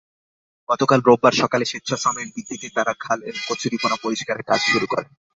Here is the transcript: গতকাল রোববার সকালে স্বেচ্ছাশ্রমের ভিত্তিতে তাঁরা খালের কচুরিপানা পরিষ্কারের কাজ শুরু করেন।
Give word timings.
গতকাল 0.69 0.99
রোববার 1.07 1.33
সকালে 1.33 1.65
স্বেচ্ছাশ্রমের 1.65 2.27
ভিত্তিতে 2.35 2.67
তাঁরা 2.75 2.93
খালের 2.99 3.35
কচুরিপানা 3.47 3.97
পরিষ্কারের 4.03 4.43
কাজ 4.43 4.59
শুরু 4.71 4.85
করেন। 4.91 5.07